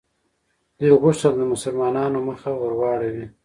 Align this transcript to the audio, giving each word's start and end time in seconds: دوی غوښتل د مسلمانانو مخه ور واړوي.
دوی 0.77 0.91
غوښتل 1.01 1.33
د 1.37 1.41
مسلمانانو 1.53 2.19
مخه 2.29 2.49
ور 2.59 2.73
واړوي. 2.79 3.25